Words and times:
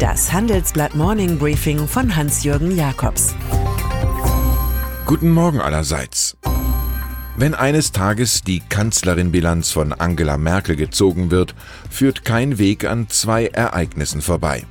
Das 0.00 0.32
Handelsblatt 0.32 0.94
Morning 0.94 1.38
Briefing 1.38 1.86
von 1.86 2.16
Hans-Jürgen 2.16 2.74
Jakobs. 2.74 3.34
Guten 5.04 5.30
Morgen 5.30 5.60
allerseits. 5.60 6.38
Wenn 7.36 7.54
eines 7.54 7.92
Tages 7.92 8.42
die 8.42 8.62
Kanzlerin-Bilanz 8.66 9.72
von 9.72 9.92
Angela 9.92 10.38
Merkel 10.38 10.76
gezogen 10.76 11.30
wird, 11.30 11.54
führt 11.90 12.24
kein 12.24 12.56
Weg 12.56 12.86
an 12.86 13.10
zwei 13.10 13.48
Ereignissen 13.48 14.22
vorbei. 14.22 14.64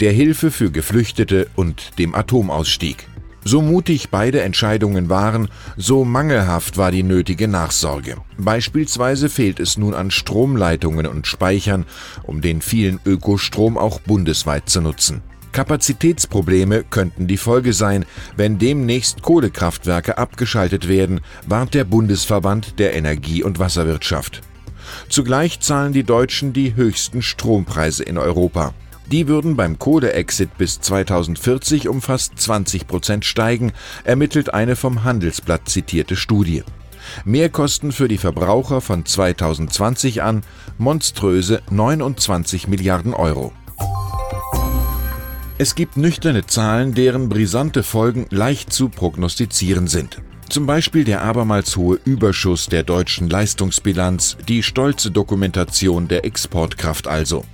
Der 0.00 0.10
Hilfe 0.10 0.50
für 0.50 0.72
Geflüchtete 0.72 1.48
und 1.54 1.96
dem 2.00 2.16
Atomausstieg. 2.16 3.06
So 3.44 3.60
mutig 3.60 4.10
beide 4.10 4.42
Entscheidungen 4.42 5.08
waren, 5.08 5.48
so 5.76 6.04
mangelhaft 6.04 6.76
war 6.76 6.92
die 6.92 7.02
nötige 7.02 7.48
Nachsorge. 7.48 8.16
Beispielsweise 8.38 9.28
fehlt 9.28 9.58
es 9.58 9.76
nun 9.76 9.94
an 9.94 10.10
Stromleitungen 10.10 11.06
und 11.06 11.26
Speichern, 11.26 11.84
um 12.22 12.40
den 12.40 12.62
vielen 12.62 13.00
Ökostrom 13.04 13.76
auch 13.76 14.00
bundesweit 14.00 14.68
zu 14.68 14.80
nutzen. 14.80 15.22
Kapazitätsprobleme 15.50 16.82
könnten 16.84 17.26
die 17.26 17.36
Folge 17.36 17.72
sein, 17.74 18.06
wenn 18.36 18.58
demnächst 18.58 19.22
Kohlekraftwerke 19.22 20.16
abgeschaltet 20.16 20.88
werden, 20.88 21.20
warnt 21.46 21.74
der 21.74 21.84
Bundesverband 21.84 22.78
der 22.78 22.94
Energie- 22.94 23.42
und 23.42 23.58
Wasserwirtschaft. 23.58 24.40
Zugleich 25.08 25.60
zahlen 25.60 25.92
die 25.92 26.04
Deutschen 26.04 26.52
die 26.52 26.74
höchsten 26.74 27.22
Strompreise 27.22 28.02
in 28.02 28.18
Europa. 28.18 28.72
Die 29.10 29.28
würden 29.28 29.56
beim 29.56 29.78
Kohleexit 29.78 30.56
bis 30.56 30.80
2040 30.80 31.88
um 31.88 32.00
fast 32.00 32.38
20 32.38 32.86
Prozent 32.86 33.24
steigen, 33.24 33.72
ermittelt 34.04 34.54
eine 34.54 34.76
vom 34.76 35.04
Handelsblatt 35.04 35.68
zitierte 35.68 36.16
Studie. 36.16 36.62
Mehrkosten 37.24 37.92
für 37.92 38.08
die 38.08 38.18
Verbraucher 38.18 38.80
von 38.80 39.04
2020 39.04 40.22
an 40.22 40.42
monströse 40.78 41.62
29 41.70 42.68
Milliarden 42.68 43.12
Euro. 43.12 43.52
Es 45.58 45.74
gibt 45.74 45.96
nüchterne 45.96 46.46
Zahlen, 46.46 46.94
deren 46.94 47.28
brisante 47.28 47.82
Folgen 47.82 48.26
leicht 48.30 48.72
zu 48.72 48.88
prognostizieren 48.88 49.86
sind. 49.86 50.20
Zum 50.48 50.66
Beispiel 50.66 51.04
der 51.04 51.22
abermals 51.22 51.76
hohe 51.76 51.98
Überschuss 52.04 52.66
der 52.66 52.82
deutschen 52.82 53.30
Leistungsbilanz, 53.30 54.36
die 54.48 54.62
stolze 54.62 55.10
Dokumentation 55.10 56.08
der 56.08 56.24
Exportkraft 56.24 57.06
also. 57.06 57.44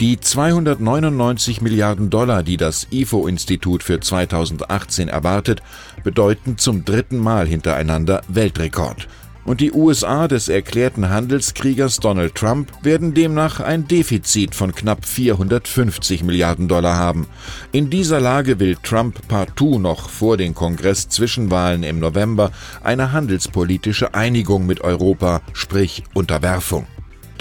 Die 0.00 0.18
299 0.18 1.60
Milliarden 1.60 2.10
Dollar, 2.10 2.42
die 2.42 2.56
das 2.56 2.88
IFO-Institut 2.90 3.82
für 3.82 4.00
2018 4.00 5.08
erwartet, 5.08 5.62
bedeuten 6.04 6.58
zum 6.58 6.84
dritten 6.84 7.18
Mal 7.18 7.46
hintereinander 7.46 8.22
Weltrekord. 8.28 9.08
Und 9.44 9.60
die 9.60 9.72
USA 9.72 10.28
des 10.28 10.48
erklärten 10.48 11.10
Handelskriegers 11.10 11.96
Donald 11.96 12.34
Trump 12.36 12.70
werden 12.82 13.12
demnach 13.12 13.58
ein 13.58 13.88
Defizit 13.88 14.54
von 14.54 14.72
knapp 14.72 15.04
450 15.04 16.22
Milliarden 16.22 16.68
Dollar 16.68 16.96
haben. 16.96 17.26
In 17.72 17.90
dieser 17.90 18.20
Lage 18.20 18.60
will 18.60 18.76
Trump 18.82 19.26
partout 19.26 19.80
noch 19.80 20.08
vor 20.08 20.36
den 20.36 20.54
Kongress-Zwischenwahlen 20.54 21.82
im 21.82 21.98
November 21.98 22.52
eine 22.84 23.10
handelspolitische 23.10 24.14
Einigung 24.14 24.64
mit 24.66 24.80
Europa, 24.80 25.40
sprich 25.54 26.04
Unterwerfung. 26.14 26.86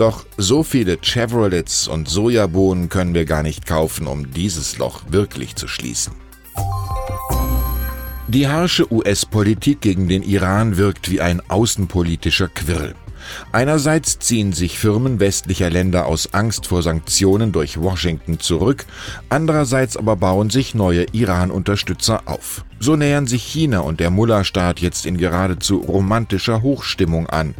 Doch 0.02 0.26
so 0.36 0.64
viele 0.64 0.98
Chevrolets 1.00 1.88
und 1.88 2.10
Sojabohnen 2.10 2.90
können 2.90 3.14
wir 3.14 3.26
gar 3.26 3.44
nicht 3.44 3.68
kaufen, 3.68 4.08
um 4.08 4.32
dieses 4.32 4.80
Loch 4.80 5.04
wirklich 5.10 5.56
zu 5.56 5.68
schließen. 5.68 6.14
Die 8.28 8.48
harsche 8.48 8.92
US-Politik 8.92 9.80
gegen 9.82 10.08
den 10.08 10.24
Iran 10.24 10.78
wirkt 10.78 11.12
wie 11.12 11.22
ein 11.22 11.40
außenpolitischer 11.48 12.48
Quirl. 12.48 12.96
Einerseits 13.52 14.20
ziehen 14.20 14.54
sich 14.54 14.80
Firmen 14.80 15.20
westlicher 15.20 15.70
Länder 15.70 16.06
aus 16.06 16.34
Angst 16.34 16.68
vor 16.68 16.82
Sanktionen 16.82 17.52
durch 17.52 17.80
Washington 17.80 18.40
zurück, 18.40 18.86
andererseits 19.30 19.98
aber 19.98 20.16
bauen 20.16 20.50
sich 20.50 20.76
neue 20.76 21.06
Iran-Unterstützer 21.12 22.24
auf. 22.26 22.64
So 22.80 22.96
nähern 22.96 23.28
sich 23.28 23.44
China 23.44 23.82
und 23.82 24.00
der 24.00 24.10
Mullah-Staat 24.10 24.80
jetzt 24.80 25.06
in 25.06 25.18
geradezu 25.18 25.78
romantischer 25.78 26.62
Hochstimmung 26.62 27.28
an. 27.28 27.54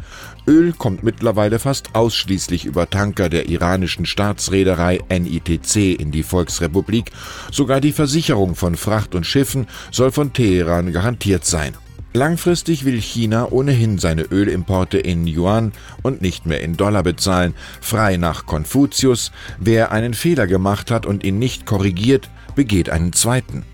Öl 0.46 0.72
kommt 0.72 1.04
mittlerweile 1.04 1.60
fast 1.60 1.94
ausschließlich 1.94 2.64
über 2.64 2.90
Tanker 2.90 3.28
der 3.28 3.48
iranischen 3.48 4.06
Staatsreederei 4.06 4.98
NITC 5.08 6.00
in 6.00 6.10
die 6.10 6.24
Volksrepublik. 6.24 7.12
Sogar 7.52 7.80
die 7.80 7.92
Versicherung 7.92 8.56
von 8.56 8.74
Fracht 8.76 9.14
und 9.14 9.24
Schiffen 9.24 9.68
soll 9.92 10.10
von 10.10 10.32
Teheran 10.32 10.92
garantiert 10.92 11.44
sein. 11.44 11.74
Langfristig 12.14 12.84
will 12.84 13.00
China 13.00 13.48
ohnehin 13.50 13.98
seine 13.98 14.22
Ölimporte 14.22 14.98
in 14.98 15.26
Yuan 15.26 15.72
und 16.02 16.20
nicht 16.20 16.44
mehr 16.44 16.60
in 16.60 16.76
Dollar 16.76 17.02
bezahlen, 17.02 17.54
frei 17.80 18.18
nach 18.18 18.44
Konfuzius, 18.44 19.32
wer 19.58 19.92
einen 19.92 20.12
Fehler 20.12 20.46
gemacht 20.46 20.90
hat 20.90 21.06
und 21.06 21.24
ihn 21.24 21.38
nicht 21.38 21.64
korrigiert, 21.64 22.28
begeht 22.54 22.90
einen 22.90 23.14
zweiten. 23.14 23.64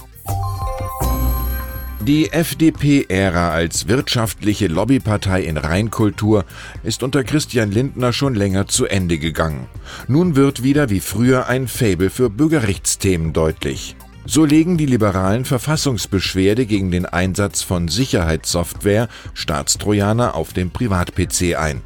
Die 2.09 2.33
FDP-Ära 2.33 3.51
als 3.51 3.87
wirtschaftliche 3.87 4.69
Lobbypartei 4.69 5.43
in 5.43 5.59
Reinkultur 5.59 6.47
ist 6.83 7.03
unter 7.03 7.23
Christian 7.23 7.71
Lindner 7.71 8.15
schon 8.15 8.35
länger 8.35 8.67
zu 8.67 8.87
Ende 8.87 9.19
gegangen. 9.19 9.67
Nun 10.07 10.35
wird 10.35 10.63
wieder 10.63 10.89
wie 10.89 11.01
früher 11.01 11.49
ein 11.49 11.69
Faible 11.69 12.09
für 12.09 12.31
Bürgerrechtsthemen 12.31 13.35
deutlich. 13.35 13.95
So 14.31 14.45
legen 14.45 14.77
die 14.77 14.85
Liberalen 14.85 15.47
Verfassungsbeschwerde 15.47 16.67
gegen 16.67 16.91
den 16.91 17.07
Einsatz 17.07 17.63
von 17.63 17.89
Sicherheitssoftware 17.89 19.09
Staatstrojaner 19.33 20.35
auf 20.35 20.53
dem 20.53 20.71
Privat-PC 20.71 21.59
ein. 21.59 21.81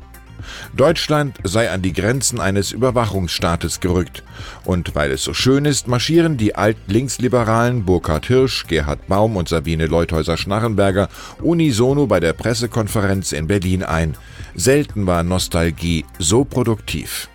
Deutschland 0.76 1.38
sei 1.44 1.70
an 1.70 1.82
die 1.82 1.92
Grenzen 1.92 2.40
eines 2.40 2.72
Überwachungsstaates 2.72 3.78
gerückt. 3.78 4.24
Und 4.64 4.96
weil 4.96 5.12
es 5.12 5.22
so 5.22 5.34
schön 5.34 5.64
ist, 5.64 5.86
marschieren 5.86 6.36
die 6.36 6.56
Alt-Linksliberalen 6.56 7.84
Burkhard 7.84 8.26
Hirsch, 8.26 8.66
Gerhard 8.66 9.06
Baum 9.06 9.36
und 9.36 9.48
Sabine 9.48 9.86
Leuthäuser-Schnarrenberger 9.86 11.10
unisono 11.40 12.08
bei 12.08 12.18
der 12.18 12.32
Pressekonferenz 12.32 13.30
in 13.30 13.46
Berlin 13.46 13.84
ein. 13.84 14.16
Selten 14.56 15.06
war 15.06 15.22
Nostalgie 15.22 16.04
so 16.18 16.44
produktiv. 16.44 17.28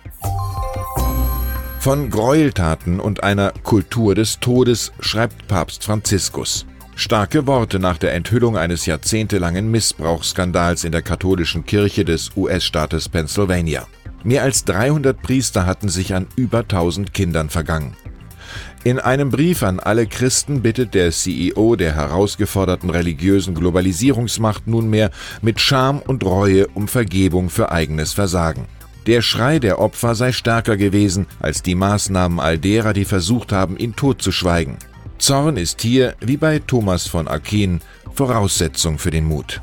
Von 1.80 2.10
Gräueltaten 2.10 2.98
und 2.98 3.22
einer 3.22 3.52
Kultur 3.62 4.16
des 4.16 4.40
Todes 4.40 4.92
schreibt 4.98 5.46
Papst 5.46 5.84
Franziskus. 5.84 6.66
Starke 6.96 7.46
Worte 7.46 7.78
nach 7.78 7.98
der 7.98 8.14
Enthüllung 8.14 8.56
eines 8.56 8.84
jahrzehntelangen 8.84 9.70
Missbrauchsskandals 9.70 10.82
in 10.82 10.90
der 10.90 11.02
katholischen 11.02 11.64
Kirche 11.64 12.04
des 12.04 12.32
US-Staates 12.36 13.08
Pennsylvania. 13.08 13.86
Mehr 14.24 14.42
als 14.42 14.64
300 14.64 15.22
Priester 15.22 15.66
hatten 15.66 15.88
sich 15.88 16.14
an 16.14 16.26
über 16.34 16.58
1000 16.58 17.14
Kindern 17.14 17.48
vergangen. 17.48 17.94
In 18.82 18.98
einem 18.98 19.30
Brief 19.30 19.62
an 19.62 19.78
alle 19.78 20.08
Christen 20.08 20.62
bittet 20.62 20.94
der 20.94 21.12
CEO 21.12 21.76
der 21.76 21.94
herausgeforderten 21.94 22.90
religiösen 22.90 23.54
Globalisierungsmacht 23.54 24.66
nunmehr 24.66 25.12
mit 25.42 25.60
Scham 25.60 26.00
und 26.00 26.24
Reue 26.24 26.66
um 26.74 26.88
Vergebung 26.88 27.50
für 27.50 27.70
eigenes 27.70 28.12
Versagen. 28.12 28.66
Der 29.08 29.22
Schrei 29.22 29.58
der 29.58 29.78
Opfer 29.78 30.14
sei 30.14 30.32
stärker 30.32 30.76
gewesen 30.76 31.26
als 31.40 31.62
die 31.62 31.74
Maßnahmen 31.74 32.38
all 32.38 32.58
derer, 32.58 32.92
die 32.92 33.06
versucht 33.06 33.52
haben, 33.52 33.78
ihn 33.78 33.96
totzuschweigen. 33.96 34.76
Zorn 35.16 35.56
ist 35.56 35.80
hier, 35.80 36.14
wie 36.20 36.36
bei 36.36 36.58
Thomas 36.58 37.06
von 37.06 37.26
Aquin, 37.26 37.80
Voraussetzung 38.14 38.98
für 38.98 39.10
den 39.10 39.24
Mut. 39.24 39.62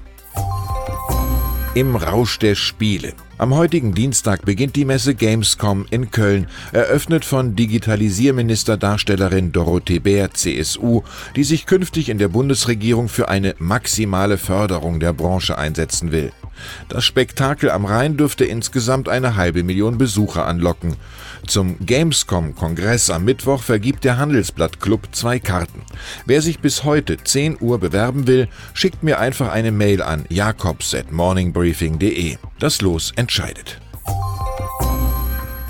Im 1.76 1.96
Rausch 1.96 2.40
der 2.40 2.56
Spiele. 2.56 3.14
Am 3.38 3.54
heutigen 3.54 3.94
Dienstag 3.94 4.46
beginnt 4.46 4.76
die 4.76 4.86
Messe 4.86 5.14
Gamescom 5.14 5.86
in 5.92 6.10
Köln, 6.10 6.48
eröffnet 6.72 7.24
von 7.24 7.56
Digitalisierminister-Darstellerin 7.56 9.52
Dorothee 9.52 10.00
Bär, 10.00 10.32
CSU, 10.32 11.04
die 11.36 11.44
sich 11.44 11.68
künftig 11.68 12.10
in 12.10 12.18
der 12.18 12.30
Bundesregierung 12.30 13.10
für 13.10 13.30
eine 13.30 13.54
maximale 13.60 14.40
Förderung 14.40 15.00
der 15.00 15.14
Branche 15.14 15.56
einsetzen 15.56 16.12
will. 16.12 16.32
Das 16.90 17.06
Spektakel 17.06 17.70
am 17.70 17.86
Rhein 17.86 18.18
dürfte 18.18 18.46
insgesamt 18.46 19.10
eine 19.10 19.36
halbe 19.36 19.64
Million 19.64 19.98
Besucher 19.98 20.46
anlocken. 20.46 20.96
Zum 21.48 21.78
Gamescom-Kongress 21.86 23.10
am 23.10 23.26
Mittwoch 23.26 23.64
vergibt 23.64 24.04
der 24.04 24.18
Handelsblatt 24.18 24.80
Club 24.80 25.08
zwei 25.12 25.40
Karten. 25.40 25.82
Wer 26.26 26.42
sich 26.42 26.60
bis 26.60 26.84
heute 26.84 27.18
10 27.18 27.58
Uhr 27.60 27.80
bewerben 27.80 28.28
will, 28.28 28.48
schickt 28.74 29.04
mir 29.04 29.20
einfach 29.20 29.52
eine 29.52 29.72
Mail 29.72 30.02
an 30.02 30.26
jakobs@morningbriefing.de. 30.30 32.38
Das 32.60 32.82
Los 32.82 33.14
entscheidet. 33.16 33.80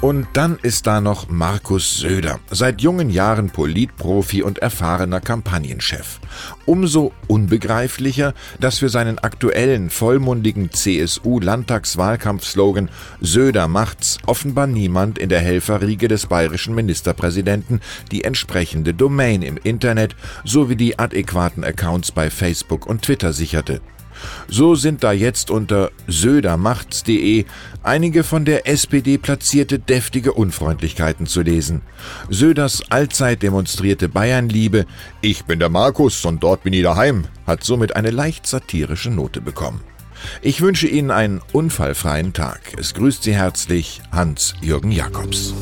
Und 0.02 0.28
dann 0.34 0.58
ist 0.62 0.88
da 0.88 1.00
noch 1.02 1.30
Markus 1.30 1.98
Söder, 1.98 2.40
seit 2.52 2.82
jungen 2.82 3.10
Jahren 3.10 3.50
Politprofi 3.50 4.44
und 4.44 4.60
erfahrener 4.60 5.22
Kampagnenchef. 5.22 6.20
Umso 6.66 7.12
unbegreiflicher, 7.28 8.34
dass 8.60 8.80
für 8.80 8.90
seinen 8.90 9.20
aktuellen 9.20 9.90
vollmundigen 9.90 10.72
CSU-Landtagswahlkampfslogan 10.72 12.90
Söder 13.22 13.68
macht's 13.68 14.18
offenbar 14.26 14.68
niemand 14.68 15.18
in 15.18 15.30
der 15.30 15.40
Helferriege 15.40 16.08
des 16.08 16.28
bayerischen 16.28 16.76
Ministerpräsidenten 16.76 17.82
die 18.12 18.26
entsprechende 18.26 18.94
Domain 18.94 19.42
im 19.42 19.58
Internet 19.58 20.16
sowie 20.44 20.76
die 20.76 21.00
adäquaten 21.00 21.64
Accounts 21.64 22.12
bei 22.12 22.30
Facebook 22.30 22.86
und 22.86 23.02
Twitter 23.02 23.34
sicherte. 23.34 23.82
So 24.48 24.76
sind 24.76 25.04
da 25.04 25.12
jetzt 25.12 25.52
unter 25.52 25.92
södermachts.de 26.08 27.46
einige 27.84 28.24
von 28.24 28.46
der 28.46 28.68
SPD 28.68 29.18
platzierte 29.18 29.80
deftige 29.80 30.34
Unfreundlichkeiten 30.34 31.26
zu 31.26 31.42
lesen. 31.42 31.82
Söders 32.30 32.84
allzeit 32.90 33.42
demonstrierte 33.42 34.10
Bayernliebe, 34.10 34.86
ich 35.22 35.46
bin 35.46 35.60
der 35.60 35.70
Markus 35.70 36.24
und 36.26 36.44
dort 36.44 36.64
bin 36.64 36.74
ich 36.74 36.84
daheim, 36.84 37.26
hat 37.46 37.64
somit 37.64 37.96
eine 37.96 38.12
leicht 38.12 38.48
satirische 38.48 39.10
Note 39.10 39.42
bekommen. 39.42 39.82
Ich 40.42 40.62
wünsche 40.62 40.88
Ihnen 40.88 41.12
einen 41.12 41.42
unfallfreien 41.52 42.34
Tag. 42.34 42.62
Es 42.78 42.94
grüßt 42.94 43.24
Sie 43.24 43.36
herzlich 43.36 44.02
Hans-Jürgen 44.12 44.92
Jakobs. 44.92 45.54